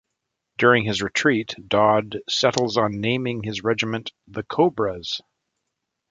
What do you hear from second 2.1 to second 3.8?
settles on naming his